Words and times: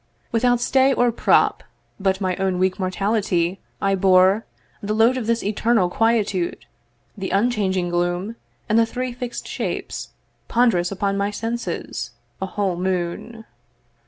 Without 0.31 0.59
stay 0.59 0.91
or 0.95 1.11
prop 1.11 1.63
But 1.99 2.19
my 2.19 2.35
own 2.37 2.57
weak 2.57 2.79
mortality, 2.79 3.59
I 3.79 3.93
bore 3.93 4.47
The 4.81 4.95
load 4.95 5.15
of 5.15 5.27
this 5.27 5.43
eternal 5.43 5.91
quietude, 5.91 6.65
The 7.15 7.29
unchanging 7.29 7.89
gloom, 7.89 8.35
and 8.67 8.79
the 8.79 8.85
three 8.87 9.13
fixed 9.13 9.47
shapes 9.47 10.09
Ponderous 10.47 10.91
upon 10.91 11.17
my 11.17 11.29
senses, 11.29 12.13
a 12.41 12.47
whole 12.47 12.77
moon. 12.77 13.45